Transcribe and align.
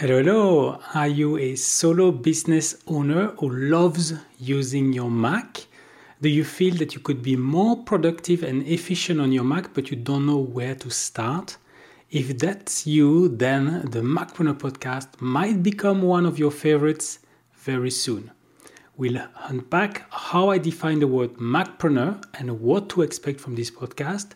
Hello, 0.00 0.18
hello. 0.18 0.80
Are 0.94 1.08
you 1.08 1.38
a 1.38 1.56
solo 1.56 2.12
business 2.12 2.76
owner 2.86 3.32
who 3.40 3.50
loves 3.50 4.14
using 4.38 4.92
your 4.92 5.10
Mac? 5.10 5.66
Do 6.20 6.28
you 6.28 6.44
feel 6.44 6.76
that 6.76 6.94
you 6.94 7.00
could 7.00 7.20
be 7.20 7.34
more 7.34 7.82
productive 7.82 8.44
and 8.44 8.64
efficient 8.68 9.20
on 9.20 9.32
your 9.32 9.42
Mac, 9.42 9.74
but 9.74 9.90
you 9.90 9.96
don't 9.96 10.24
know 10.24 10.38
where 10.38 10.76
to 10.76 10.88
start? 10.88 11.56
If 12.12 12.38
that's 12.38 12.86
you, 12.86 13.26
then 13.26 13.90
the 13.90 14.02
Macpreneur 14.02 14.56
podcast 14.56 15.20
might 15.20 15.64
become 15.64 16.02
one 16.02 16.26
of 16.26 16.38
your 16.38 16.52
favorites 16.52 17.18
very 17.54 17.90
soon. 17.90 18.30
We'll 18.96 19.20
unpack 19.48 20.06
how 20.10 20.50
I 20.50 20.58
define 20.58 21.00
the 21.00 21.08
word 21.08 21.38
Macpreneur 21.38 22.22
and 22.34 22.60
what 22.60 22.88
to 22.90 23.02
expect 23.02 23.40
from 23.40 23.56
this 23.56 23.72
podcast 23.72 24.34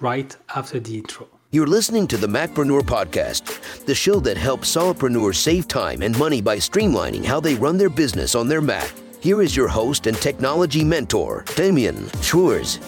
right 0.00 0.36
after 0.56 0.80
the 0.80 0.96
intro. 0.96 1.33
You're 1.54 1.68
listening 1.68 2.08
to 2.08 2.16
the 2.16 2.26
Macpreneur 2.26 2.80
Podcast, 2.80 3.84
the 3.86 3.94
show 3.94 4.18
that 4.18 4.36
helps 4.36 4.74
solopreneurs 4.74 5.36
save 5.36 5.68
time 5.68 6.02
and 6.02 6.18
money 6.18 6.40
by 6.40 6.56
streamlining 6.56 7.24
how 7.24 7.38
they 7.38 7.54
run 7.54 7.78
their 7.78 7.88
business 7.88 8.34
on 8.34 8.48
their 8.48 8.60
Mac. 8.60 8.92
Here 9.20 9.40
is 9.40 9.54
your 9.54 9.68
host 9.68 10.08
and 10.08 10.16
technology 10.16 10.82
mentor, 10.82 11.44
Damien 11.54 12.10
Schreurs. 12.22 12.80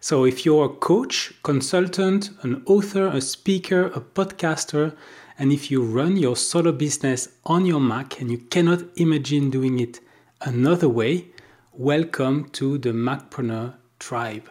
So, 0.00 0.24
if 0.24 0.46
you're 0.46 0.64
a 0.64 0.70
coach, 0.70 1.34
consultant, 1.42 2.30
an 2.40 2.62
author, 2.64 3.08
a 3.08 3.20
speaker, 3.20 3.88
a 3.88 4.00
podcaster, 4.00 4.96
and 5.38 5.52
if 5.52 5.70
you 5.70 5.82
run 5.82 6.16
your 6.16 6.34
solo 6.34 6.72
business 6.72 7.28
on 7.44 7.66
your 7.66 7.80
Mac 7.80 8.22
and 8.22 8.30
you 8.30 8.38
cannot 8.38 8.84
imagine 8.96 9.50
doing 9.50 9.80
it 9.80 10.00
another 10.40 10.88
way, 10.88 11.26
welcome 11.74 12.48
to 12.52 12.78
the 12.78 12.92
Macpreneur 12.92 13.74
tribe. 13.98 14.48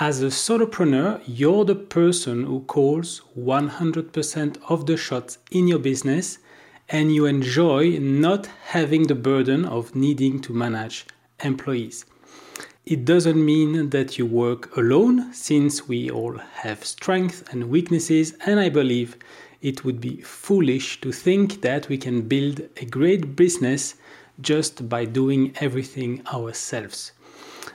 As 0.00 0.20
a 0.20 0.26
solopreneur, 0.26 1.20
you're 1.24 1.64
the 1.64 1.76
person 1.76 2.42
who 2.42 2.62
calls 2.62 3.22
100% 3.38 4.58
of 4.68 4.86
the 4.86 4.96
shots 4.96 5.38
in 5.52 5.68
your 5.68 5.78
business 5.78 6.38
and 6.88 7.14
you 7.14 7.26
enjoy 7.26 7.98
not 8.00 8.46
having 8.66 9.06
the 9.06 9.14
burden 9.14 9.64
of 9.64 9.94
needing 9.94 10.40
to 10.40 10.52
manage 10.52 11.06
employees. 11.44 12.06
It 12.84 13.04
doesn't 13.04 13.44
mean 13.44 13.90
that 13.90 14.18
you 14.18 14.26
work 14.26 14.76
alone, 14.76 15.32
since 15.32 15.86
we 15.86 16.10
all 16.10 16.38
have 16.38 16.84
strengths 16.84 17.44
and 17.52 17.70
weaknesses, 17.70 18.34
and 18.44 18.58
I 18.58 18.70
believe 18.70 19.16
it 19.62 19.84
would 19.84 20.00
be 20.00 20.22
foolish 20.22 21.00
to 21.02 21.12
think 21.12 21.62
that 21.62 21.88
we 21.88 21.98
can 21.98 22.22
build 22.22 22.62
a 22.78 22.84
great 22.84 23.36
business 23.36 23.94
just 24.40 24.88
by 24.88 25.04
doing 25.04 25.54
everything 25.60 26.26
ourselves. 26.26 27.12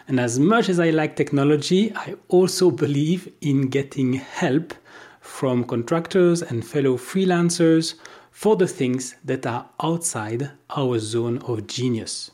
And 0.07 0.19
as 0.19 0.39
much 0.39 0.69
as 0.69 0.79
I 0.79 0.89
like 0.89 1.15
technology, 1.15 1.93
I 1.95 2.15
also 2.27 2.71
believe 2.71 3.31
in 3.41 3.69
getting 3.69 4.13
help 4.13 4.73
from 5.21 5.63
contractors 5.63 6.41
and 6.41 6.65
fellow 6.65 6.97
freelancers 6.97 7.95
for 8.31 8.55
the 8.55 8.67
things 8.67 9.15
that 9.25 9.45
are 9.45 9.69
outside 9.81 10.51
our 10.75 10.99
zone 10.99 11.39
of 11.39 11.67
genius. 11.67 12.31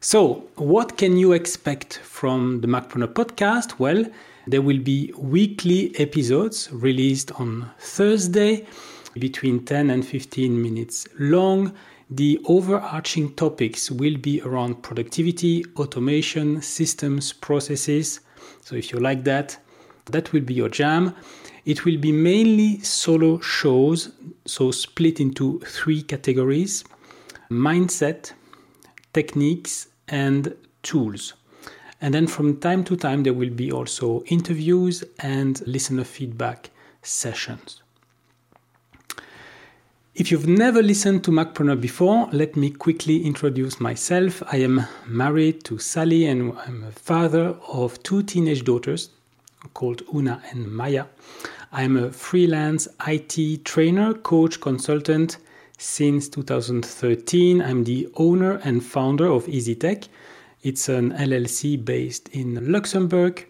So, 0.00 0.44
what 0.56 0.98
can 0.98 1.16
you 1.16 1.32
expect 1.32 1.98
from 1.98 2.60
the 2.60 2.68
Macpreneur 2.68 3.12
podcast? 3.12 3.78
Well, 3.78 4.04
there 4.46 4.60
will 4.60 4.78
be 4.78 5.12
weekly 5.16 5.98
episodes 5.98 6.70
released 6.70 7.32
on 7.40 7.70
Thursday 7.78 8.66
between 9.18 9.64
10 9.64 9.90
and 9.90 10.06
15 10.06 10.60
minutes 10.60 11.08
long 11.18 11.72
the 12.16 12.40
overarching 12.44 13.34
topics 13.34 13.90
will 13.90 14.16
be 14.16 14.40
around 14.42 14.82
productivity, 14.82 15.64
automation, 15.76 16.62
systems, 16.62 17.32
processes. 17.32 18.20
So 18.60 18.76
if 18.76 18.92
you 18.92 19.00
like 19.00 19.24
that, 19.24 19.58
that 20.06 20.32
will 20.32 20.42
be 20.42 20.54
your 20.54 20.68
jam. 20.68 21.14
It 21.64 21.84
will 21.84 21.98
be 21.98 22.12
mainly 22.12 22.78
solo 22.80 23.40
shows, 23.40 24.12
so 24.46 24.70
split 24.70 25.18
into 25.18 25.58
three 25.60 26.02
categories 26.02 26.84
mindset, 27.50 28.32
techniques, 29.12 29.88
and 30.08 30.54
tools. 30.82 31.34
And 32.00 32.14
then 32.14 32.26
from 32.26 32.60
time 32.60 32.84
to 32.84 32.96
time, 32.96 33.22
there 33.22 33.34
will 33.34 33.50
be 33.50 33.72
also 33.72 34.22
interviews 34.26 35.02
and 35.18 35.66
listener 35.66 36.04
feedback 36.04 36.70
sessions. 37.02 37.83
If 40.16 40.30
you've 40.30 40.46
never 40.46 40.80
listened 40.80 41.24
to 41.24 41.32
Macpreneur 41.32 41.80
before, 41.80 42.28
let 42.30 42.54
me 42.54 42.70
quickly 42.70 43.26
introduce 43.26 43.80
myself. 43.80 44.44
I 44.46 44.58
am 44.58 44.86
married 45.08 45.64
to 45.64 45.80
Sally 45.80 46.26
and 46.26 46.56
I'm 46.56 46.84
a 46.84 46.92
father 46.92 47.56
of 47.66 48.00
two 48.04 48.22
teenage 48.22 48.62
daughters 48.62 49.10
called 49.72 50.02
Una 50.14 50.40
and 50.52 50.70
Maya. 50.70 51.06
I'm 51.72 51.96
a 51.96 52.12
freelance 52.12 52.86
IT 53.08 53.64
trainer, 53.64 54.14
coach, 54.14 54.60
consultant 54.60 55.38
since 55.78 56.28
2013. 56.28 57.60
I'm 57.60 57.82
the 57.82 58.08
owner 58.14 58.60
and 58.62 58.84
founder 58.84 59.26
of 59.26 59.46
EasyTech. 59.46 60.06
It's 60.62 60.88
an 60.88 61.10
LLC 61.14 61.84
based 61.84 62.28
in 62.28 62.70
Luxembourg. 62.70 63.44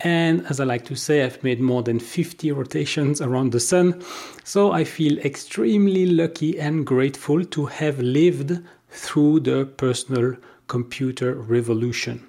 And 0.00 0.46
as 0.46 0.60
I 0.60 0.64
like 0.64 0.84
to 0.86 0.94
say, 0.94 1.24
I've 1.24 1.42
made 1.42 1.60
more 1.60 1.82
than 1.82 1.98
50 1.98 2.52
rotations 2.52 3.20
around 3.20 3.50
the 3.50 3.60
sun. 3.60 4.00
So 4.44 4.70
I 4.70 4.84
feel 4.84 5.18
extremely 5.18 6.06
lucky 6.06 6.58
and 6.58 6.86
grateful 6.86 7.44
to 7.44 7.66
have 7.66 7.98
lived 7.98 8.60
through 8.90 9.40
the 9.40 9.66
personal 9.76 10.36
computer 10.68 11.34
revolution. 11.34 12.24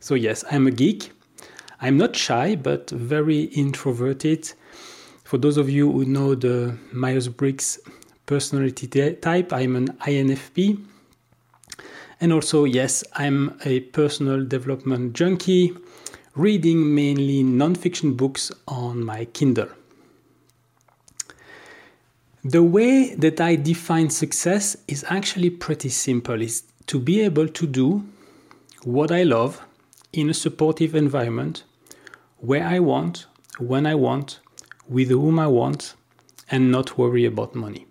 So, 0.00 0.14
yes, 0.14 0.44
I'm 0.50 0.66
a 0.66 0.70
geek. 0.70 1.12
I'm 1.80 1.96
not 1.96 2.14
shy, 2.14 2.56
but 2.56 2.90
very 2.90 3.44
introverted. 3.44 4.52
For 5.24 5.38
those 5.38 5.56
of 5.56 5.70
you 5.70 5.90
who 5.90 6.04
know 6.04 6.34
the 6.34 6.76
Myers 6.92 7.28
Briggs 7.28 7.78
personality 8.26 8.86
type, 9.14 9.52
I'm 9.52 9.76
an 9.76 9.88
INFP. 10.02 10.84
And 12.20 12.32
also, 12.32 12.64
yes, 12.64 13.02
I'm 13.14 13.58
a 13.64 13.80
personal 13.80 14.44
development 14.44 15.14
junkie 15.14 15.74
reading 16.36 16.92
mainly 16.92 17.44
nonfiction 17.44 18.16
books 18.16 18.50
on 18.66 19.04
my 19.04 19.24
Kindle. 19.26 19.68
The 22.42 22.62
way 22.62 23.14
that 23.14 23.40
I 23.40 23.54
define 23.54 24.10
success 24.10 24.76
is 24.88 25.04
actually 25.08 25.50
pretty 25.50 25.90
simple 25.90 26.42
is 26.42 26.64
to 26.88 26.98
be 26.98 27.20
able 27.20 27.46
to 27.46 27.66
do 27.68 28.04
what 28.82 29.12
I 29.12 29.22
love 29.22 29.64
in 30.12 30.28
a 30.28 30.34
supportive 30.34 30.96
environment 30.96 31.62
where 32.38 32.64
I 32.64 32.80
want, 32.80 33.26
when 33.58 33.86
I 33.86 33.94
want, 33.94 34.40
with 34.88 35.10
whom 35.10 35.38
I 35.38 35.46
want, 35.46 35.94
and 36.50 36.72
not 36.72 36.98
worry 36.98 37.24
about 37.24 37.54
money. 37.54 37.86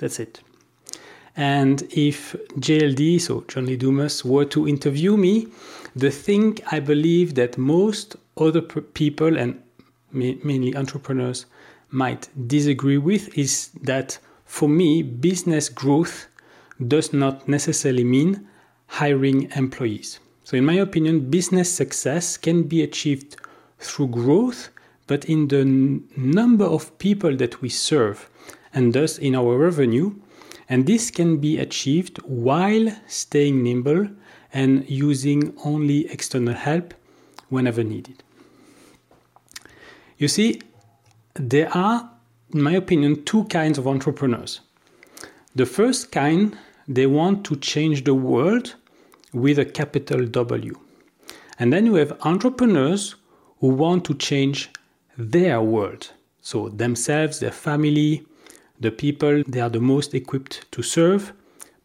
That's 0.00 0.18
it. 0.18 0.40
And 1.36 1.82
if 1.90 2.34
JLD, 2.58 3.20
so 3.20 3.44
John 3.48 3.66
Lee 3.66 3.76
Dumas, 3.76 4.24
were 4.24 4.44
to 4.46 4.66
interview 4.66 5.16
me, 5.16 5.46
the 5.94 6.10
thing 6.10 6.58
I 6.70 6.80
believe 6.80 7.34
that 7.34 7.58
most 7.58 8.16
other 8.36 8.60
people 8.60 9.36
and 9.36 9.60
mainly 10.12 10.76
entrepreneurs 10.76 11.46
might 11.90 12.28
disagree 12.48 12.98
with 12.98 13.36
is 13.36 13.70
that 13.82 14.18
for 14.44 14.68
me, 14.68 15.02
business 15.02 15.68
growth 15.68 16.26
does 16.88 17.12
not 17.12 17.48
necessarily 17.48 18.04
mean 18.04 18.48
hiring 18.86 19.50
employees. 19.54 20.18
So, 20.44 20.56
in 20.56 20.64
my 20.64 20.74
opinion, 20.74 21.30
business 21.30 21.72
success 21.72 22.36
can 22.36 22.64
be 22.64 22.82
achieved 22.82 23.36
through 23.78 24.08
growth, 24.08 24.70
but 25.06 25.24
in 25.26 25.48
the 25.48 25.60
n- 25.60 26.04
number 26.16 26.64
of 26.64 26.98
people 26.98 27.36
that 27.36 27.62
we 27.62 27.68
serve 27.68 28.28
and 28.74 28.92
thus 28.92 29.18
in 29.18 29.34
our 29.36 29.56
revenue 29.56 30.14
and 30.70 30.86
this 30.86 31.10
can 31.10 31.38
be 31.38 31.58
achieved 31.58 32.18
while 32.18 32.96
staying 33.08 33.62
nimble 33.62 34.08
and 34.52 34.88
using 34.88 35.52
only 35.64 36.08
external 36.10 36.54
help 36.54 36.94
whenever 37.48 37.82
needed. 37.82 38.22
You 40.16 40.28
see, 40.28 40.62
there 41.34 41.68
are, 41.76 42.08
in 42.54 42.62
my 42.62 42.72
opinion, 42.72 43.24
two 43.24 43.44
kinds 43.44 43.78
of 43.78 43.88
entrepreneurs. 43.88 44.60
The 45.56 45.66
first 45.66 46.12
kind, 46.12 46.56
they 46.86 47.06
want 47.06 47.44
to 47.46 47.56
change 47.56 48.04
the 48.04 48.14
world 48.14 48.76
with 49.32 49.58
a 49.58 49.64
capital 49.64 50.24
W. 50.24 50.78
And 51.58 51.72
then 51.72 51.84
you 51.84 51.94
have 51.94 52.16
entrepreneurs 52.22 53.16
who 53.58 53.68
want 53.68 54.04
to 54.04 54.14
change 54.14 54.70
their 55.18 55.60
world. 55.60 56.12
So, 56.42 56.68
themselves, 56.68 57.40
their 57.40 57.50
family, 57.50 58.24
the 58.80 58.90
people 58.90 59.42
they 59.46 59.60
are 59.60 59.68
the 59.68 59.80
most 59.80 60.14
equipped 60.14 60.70
to 60.72 60.82
serve, 60.82 61.32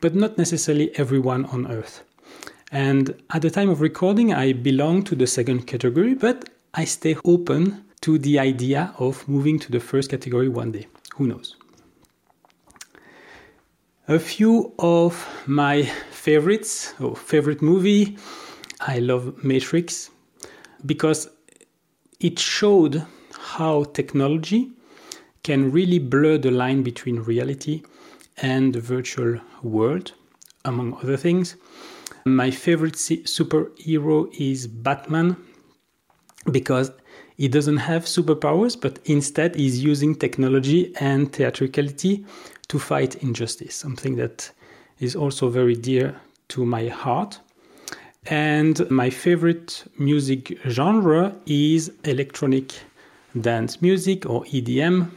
but 0.02 0.16
not 0.16 0.38
necessarily 0.38 0.98
everyone 0.98 1.46
on 1.46 1.70
earth. 1.70 2.04
And 2.72 3.22
at 3.30 3.42
the 3.42 3.52
time 3.52 3.70
of 3.70 3.82
recording, 3.82 4.34
I 4.34 4.54
belong 4.54 5.04
to 5.04 5.16
the 5.16 5.28
second 5.28 5.68
category, 5.68 6.16
but 6.16 6.50
I 6.74 6.86
stay 6.86 7.16
open 7.24 7.86
to 8.02 8.18
the 8.18 8.40
idea 8.40 8.94
of 8.98 9.28
moving 9.28 9.60
to 9.60 9.72
the 9.72 9.80
first 9.80 10.10
category 10.10 10.50
one 10.50 10.72
day. 10.72 10.88
Who 11.16 11.28
knows? 11.28 11.56
A 14.08 14.20
few 14.20 14.74
of 14.78 15.28
my 15.48 15.84
favorites 16.12 16.94
or 17.00 17.16
favorite 17.16 17.62
movie. 17.62 18.18
I 18.80 19.00
love 19.00 19.44
Matrix 19.44 20.12
because 20.86 21.30
it 22.20 22.38
showed 22.38 23.06
how 23.38 23.86
technology 23.86 24.72
can 25.46 25.72
really 25.72 26.00
blur 26.00 26.40
the 26.40 26.50
line 26.50 26.82
between 26.82 27.20
reality 27.20 27.84
and 28.38 28.74
the 28.74 28.82
virtual 28.82 29.40
world, 29.62 30.12
among 30.66 30.96
other 30.96 31.16
things. 31.16 31.56
My 32.26 32.50
favorite 32.50 32.96
superhero 32.96 34.28
is 34.40 34.66
Batman 34.66 35.38
because 36.52 36.92
he 37.38 37.48
doesn't 37.48 37.78
have 37.78 38.06
superpowers, 38.06 38.76
but 38.80 38.98
instead 39.06 39.56
is 39.56 39.84
using 39.84 40.16
technology 40.16 40.96
and 41.00 41.32
theatricality 41.32 42.26
to 42.70 42.80
fight 42.80 43.14
injustice, 43.22 43.76
something 43.76 44.16
that 44.16 44.52
is 45.00 45.16
also 45.16 45.50
very 45.50 45.76
dear 45.76 46.16
to 46.48 46.66
my 46.66 46.88
heart. 46.88 47.40
And 48.26 48.90
my 48.90 49.12
favorite 49.12 49.84
music 50.00 50.58
genre 50.68 51.36
is 51.46 51.92
electronic 52.04 52.74
dance 53.40 53.80
music 53.80 54.26
or 54.26 54.44
EDM. 54.46 55.12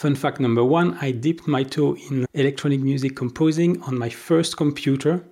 Fun 0.00 0.14
fact 0.14 0.40
number 0.40 0.64
one 0.64 0.96
I 1.02 1.10
dipped 1.10 1.46
my 1.46 1.62
toe 1.62 1.94
in 1.94 2.24
electronic 2.32 2.80
music 2.80 3.14
composing 3.14 3.82
on 3.82 3.98
my 3.98 4.08
first 4.08 4.56
computer, 4.56 5.22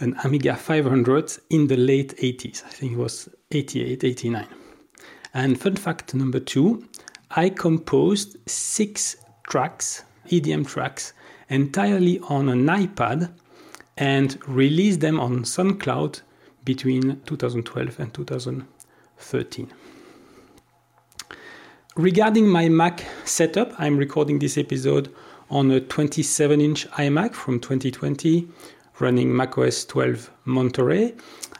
an 0.00 0.16
Amiga 0.24 0.56
500 0.56 1.32
in 1.50 1.68
the 1.68 1.76
late 1.76 2.16
80s. 2.16 2.64
I 2.64 2.70
think 2.70 2.94
it 2.94 2.98
was 2.98 3.28
88, 3.52 4.02
89. 4.02 4.48
And 5.32 5.60
fun 5.60 5.76
fact 5.76 6.12
number 6.12 6.40
two 6.40 6.88
I 7.30 7.50
composed 7.50 8.36
six 8.48 9.14
tracks, 9.48 10.02
EDM 10.28 10.66
tracks, 10.66 11.12
entirely 11.48 12.18
on 12.28 12.48
an 12.48 12.66
iPad 12.66 13.30
and 13.96 14.36
released 14.48 14.98
them 14.98 15.20
on 15.20 15.44
SoundCloud 15.44 16.20
between 16.64 17.20
2012 17.26 18.00
and 18.00 18.12
2013. 18.12 19.72
Regarding 21.96 22.46
my 22.46 22.68
Mac 22.68 23.06
setup, 23.24 23.72
I'm 23.78 23.96
recording 23.96 24.38
this 24.38 24.58
episode 24.58 25.10
on 25.48 25.70
a 25.70 25.80
27 25.80 26.60
inch 26.60 26.86
iMac 26.90 27.32
from 27.32 27.58
2020 27.58 28.46
running 29.00 29.34
macOS 29.34 29.86
12 29.86 30.30
Monterey. 30.44 31.14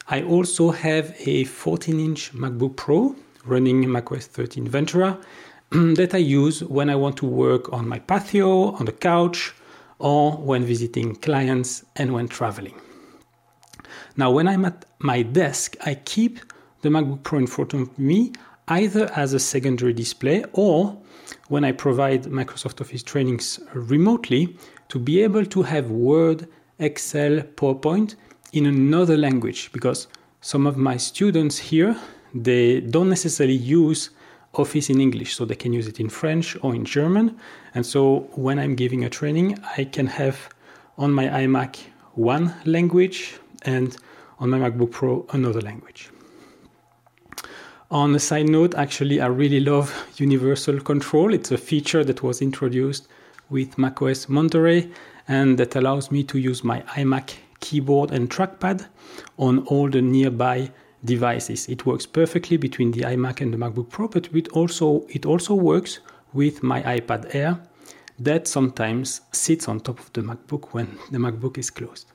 I 0.09 0.23
also 0.25 0.73
have 0.73 1.17
a 1.21 1.45
14 1.45 1.99
inch 1.99 2.35
MacBook 2.35 2.77
Pro 2.77 3.17
running 3.47 3.91
macOS 3.91 4.27
13 4.27 4.69
Ventura 4.69 5.19
that 5.71 6.11
I 6.13 6.19
use 6.19 6.63
when 6.63 6.91
I 6.91 6.97
want 6.97 7.17
to 7.17 7.27
work 7.27 7.73
on 7.73 7.89
my 7.89 7.99
patio, 7.99 8.73
on 8.73 8.85
the 8.85 8.93
couch, 8.93 9.55
or 9.99 10.33
when 10.33 10.67
visiting 10.67 11.17
clients 11.17 11.83
and 11.97 12.13
when 12.13 12.29
traveling. 12.29 12.79
Now, 14.19 14.33
when 14.33 14.49
I'm 14.49 14.67
at 14.67 14.85
my 14.99 15.23
desk, 15.23 15.77
I 15.87 15.95
keep 15.95 16.41
the 16.83 16.91
MacBook 16.91 17.23
Pro 17.23 17.39
in 17.39 17.47
front 17.47 17.73
of 17.73 17.99
me 17.99 18.33
either 18.69 19.11
as 19.15 19.33
a 19.33 19.39
secondary 19.39 19.93
display 19.93 20.45
or 20.53 20.97
when 21.49 21.65
I 21.65 21.73
provide 21.73 22.25
Microsoft 22.25 22.81
Office 22.81 23.03
trainings 23.03 23.61
remotely 23.75 24.57
to 24.89 24.99
be 24.99 25.23
able 25.23 25.45
to 25.47 25.63
have 25.63 25.91
Word, 25.91 26.49
Excel, 26.79 27.41
PowerPoint 27.41 28.17
in 28.53 28.67
another 28.67 29.17
language 29.17 29.71
because 29.73 30.09
some 30.41 30.67
of 30.67 30.77
my 30.77 30.97
students 30.97 31.59
here 31.59 31.97
they 32.35 32.81
don't 32.81 33.09
necessarily 33.09 33.55
use 33.57 34.11
Office 34.55 34.91
in 34.91 35.01
English, 35.01 35.35
so 35.35 35.45
they 35.45 35.55
can 35.55 35.73
use 35.73 35.87
it 35.87 36.01
in 36.01 36.09
French 36.09 36.57
or 36.63 36.75
in 36.75 36.85
German. 36.85 37.37
And 37.75 37.85
so 37.85 38.29
when 38.35 38.59
I'm 38.59 38.75
giving 38.75 39.05
a 39.05 39.11
training, 39.11 39.59
I 39.77 39.85
can 39.85 40.07
have 40.07 40.49
on 40.97 41.13
my 41.13 41.27
iMac 41.27 41.77
one 42.15 42.55
language 42.65 43.39
and 43.63 43.97
on 44.39 44.51
my 44.51 44.59
MacBook 44.59 44.91
Pro 44.91 45.27
another 45.33 45.61
language. 45.61 46.11
On 47.91 48.13
a 48.17 48.19
side 48.19 48.49
note, 48.49 48.75
actually, 48.75 49.21
I 49.21 49.27
really 49.27 49.61
love 49.61 49.95
Universal 50.17 50.81
Control. 50.81 51.33
It's 51.33 51.53
a 51.53 51.57
feature 51.57 52.03
that 52.03 52.21
was 52.21 52.43
introduced 52.43 53.07
with 53.49 53.79
macOS 53.79 54.29
Monterey 54.29 54.91
and 55.29 55.57
that 55.59 55.77
allows 55.77 56.11
me 56.11 56.25
to 56.25 56.37
use 56.37 56.65
my 56.65 56.81
iMac 56.97 57.35
keyboard 57.61 58.11
and 58.11 58.29
trackpad 58.29 58.89
on 59.39 59.61
all 59.67 59.89
the 59.89 60.03
nearby 60.03 60.69
devices. 61.05 61.69
It 61.69 61.87
works 61.87 62.07
perfectly 62.07 62.57
between 62.57 62.91
the 62.91 63.03
iMac 63.03 63.41
and 63.41 63.55
the 63.55 63.57
MacBook 63.57 63.89
Pro, 63.89 64.09
but 64.09 64.35
it 64.35 64.49
also, 64.49 65.07
it 65.09 65.25
also 65.25 65.55
works 65.55 66.01
with 66.33 66.65
my 66.65 66.83
iPad 66.83 67.37
Air 67.37 67.61
that 68.19 68.49
sometimes 68.49 69.21
sits 69.31 69.69
on 69.69 69.79
top 69.79 70.01
of 70.01 70.13
the 70.13 70.23
MacBook 70.23 70.73
when 70.73 70.99
the 71.13 71.19
MacBook 71.19 71.57
is 71.57 71.71
closed. 71.71 72.11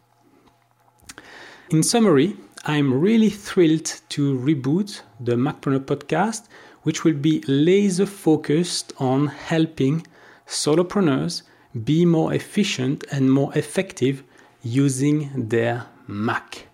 In 1.70 1.82
summary, 1.82 2.36
I'm 2.64 2.94
really 2.94 3.32
thrilled 3.32 4.02
to 4.10 4.38
reboot 4.38 5.02
the 5.20 5.32
Macpreneur 5.32 5.80
podcast, 5.80 6.48
which 6.84 7.04
will 7.04 7.16
be 7.16 7.44
laser 7.48 8.06
focused 8.06 8.94
on 9.00 9.26
helping 9.26 10.06
solopreneurs 10.46 11.42
be 11.84 12.06
more 12.06 12.36
efficient 12.36 13.04
and 13.12 13.32
more 13.32 13.52
effective 13.58 14.22
using 14.62 15.32
their 15.50 15.88
Mac. 16.06 16.68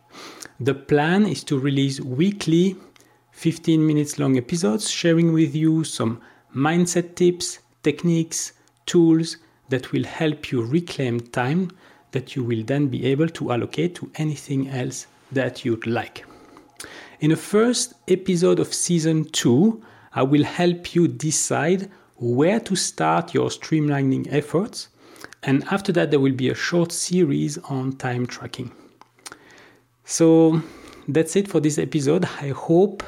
The 0.60 0.74
plan 0.74 1.26
is 1.26 1.42
to 1.46 1.58
release 1.58 2.02
weekly 2.02 2.76
15 3.32 3.88
minutes 3.88 4.20
long 4.20 4.36
episodes 4.36 4.90
sharing 4.92 5.32
with 5.32 5.56
you 5.56 5.86
some 5.86 6.20
mindset 6.54 7.16
tips, 7.16 7.60
techniques, 7.84 8.52
tools 8.86 9.38
that 9.70 9.94
will 9.94 10.04
help 10.04 10.52
you 10.52 10.64
reclaim 10.64 11.22
time 11.22 11.72
that 12.12 12.36
you 12.36 12.44
will 12.44 12.64
then 12.66 12.88
be 12.88 13.06
able 13.06 13.30
to 13.30 13.54
allocate 13.54 13.96
to 13.96 14.12
anything 14.16 14.68
else 14.68 15.08
that 15.32 15.66
you'd 15.66 15.88
like. 15.88 16.26
In 17.20 17.32
the 17.32 17.36
first 17.36 17.94
episode 18.08 18.60
of 18.60 18.74
season 18.74 19.26
2, 19.26 19.82
I 20.14 20.24
will 20.24 20.44
help 20.44 20.94
you 20.96 21.08
decide 21.08 21.90
where 22.16 22.60
to 22.60 22.76
start 22.76 23.34
your 23.34 23.50
streamlining 23.50 24.32
efforts. 24.32 24.90
And 25.44 25.64
after 25.66 25.92
that, 25.94 26.12
there 26.12 26.20
will 26.20 26.34
be 26.34 26.50
a 26.50 26.56
short 26.56 26.92
series 26.92 27.58
on 27.70 27.94
time 27.98 28.26
tracking. 28.26 28.72
So 30.06 30.62
that's 31.08 31.36
it 31.36 31.48
for 31.48 31.60
this 31.60 31.78
episode. 31.78 32.26
I 32.42 32.50
hope 32.50 33.04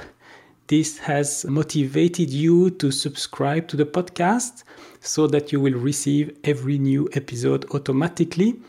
this 0.67 0.99
has 0.99 1.45
motivated 1.45 2.29
you 2.29 2.69
to 2.71 2.91
subscribe 2.91 3.67
to 3.69 3.77
the 3.77 3.85
podcast 3.85 4.63
so 4.99 5.25
that 5.27 5.51
you 5.51 5.59
will 5.59 5.73
receive 5.73 6.37
every 6.43 6.77
new 6.77 7.09
episode 7.13 7.65
automatically. 7.73 8.59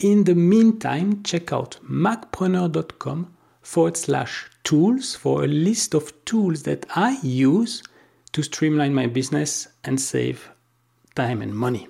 In 0.00 0.24
the 0.24 0.34
meantime, 0.34 1.22
check 1.24 1.52
out 1.52 1.78
macpreneur.com 1.84 3.34
forward 3.60 3.98
slash 3.98 4.50
tools 4.64 5.14
for 5.14 5.44
a 5.44 5.46
list 5.46 5.94
of 5.94 6.24
tools 6.24 6.62
that 6.62 6.86
I 6.96 7.18
use 7.22 7.82
to 8.32 8.42
streamline 8.42 8.94
my 8.94 9.06
business 9.06 9.68
and 9.84 10.00
save 10.00 10.50
time 11.14 11.42
and 11.42 11.54
money. 11.54 11.86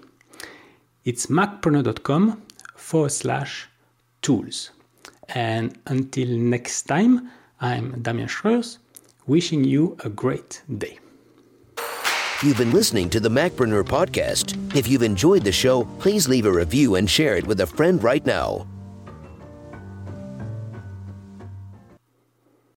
It's 1.04 1.26
macpreneur.com 1.26 2.42
forward 2.74 3.12
slash 3.12 3.68
tools. 4.22 4.70
And 5.28 5.78
until 5.86 6.28
next 6.36 6.82
time, 6.88 7.30
I'm 7.60 8.02
Damien 8.02 8.26
Schreurs, 8.26 8.78
wishing 9.28 9.62
you 9.62 9.96
a 10.02 10.08
great 10.08 10.62
day. 10.78 10.98
You've 12.42 12.56
been 12.56 12.72
listening 12.72 13.10
to 13.10 13.20
the 13.20 13.28
Macpreneur 13.28 13.84
podcast. 13.84 14.56
If 14.74 14.88
you've 14.88 15.02
enjoyed 15.02 15.44
the 15.44 15.52
show, 15.52 15.84
please 15.98 16.26
leave 16.26 16.46
a 16.46 16.50
review 16.50 16.94
and 16.94 17.08
share 17.08 17.36
it 17.36 17.46
with 17.46 17.60
a 17.60 17.66
friend 17.66 18.02
right 18.02 18.24
now. 18.24 18.66